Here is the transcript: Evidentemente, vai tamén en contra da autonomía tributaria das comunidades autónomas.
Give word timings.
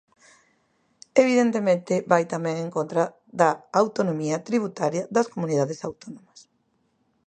Evidentemente, 1.23 1.93
vai 2.11 2.23
tamén 2.33 2.55
en 2.65 2.69
contra 2.77 3.03
da 3.39 3.49
autonomía 3.81 4.43
tributaria 4.49 5.03
das 5.15 5.29
comunidades 5.33 5.79
autónomas. 5.87 6.39